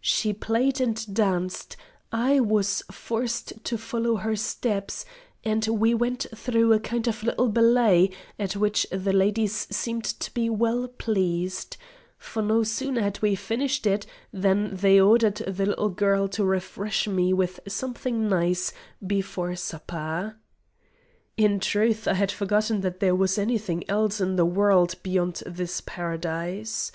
She 0.00 0.32
played 0.32 0.80
and 0.80 1.12
danced; 1.12 1.76
I 2.12 2.38
was 2.38 2.84
forced 2.92 3.64
to 3.64 3.76
follow 3.76 4.14
her 4.14 4.36
steps, 4.36 5.04
and 5.42 5.66
we 5.66 5.92
went 5.92 6.24
through 6.36 6.72
a 6.72 6.78
kind 6.78 7.08
of 7.08 7.24
little 7.24 7.48
ballet, 7.48 8.10
at 8.38 8.54
which 8.54 8.86
the 8.92 9.12
ladies 9.12 9.66
seemed 9.74 10.04
to 10.04 10.32
be 10.34 10.48
well 10.48 10.86
pleased, 10.86 11.76
for 12.16 12.42
no 12.42 12.62
sooner 12.62 13.00
had 13.00 13.20
we 13.22 13.34
finished 13.34 13.84
it, 13.84 14.06
than 14.32 14.72
they 14.76 15.00
ordered 15.00 15.38
the 15.38 15.66
little 15.66 15.88
girl 15.90 16.28
to 16.28 16.44
refresh 16.44 17.08
me 17.08 17.32
with 17.32 17.58
something 17.66 18.28
nice 18.28 18.72
before 19.04 19.56
supper. 19.56 20.36
In 21.36 21.58
truth, 21.58 22.06
I 22.06 22.14
had 22.14 22.30
forgotten 22.30 22.82
that 22.82 23.00
there 23.00 23.16
was 23.16 23.36
any 23.36 23.58
thing 23.58 23.82
else 23.90 24.20
in 24.20 24.36
the 24.36 24.46
world 24.46 24.94
beyond 25.02 25.42
this 25.44 25.80
Paradise. 25.80 26.92